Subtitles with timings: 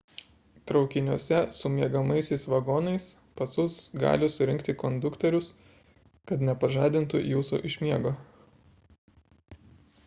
[0.69, 3.05] traukiniuose su miegamaisiais vagonais
[3.41, 5.51] pasus gali surinkti konduktorius
[6.31, 8.17] kad nepažadintų jūsų iš miego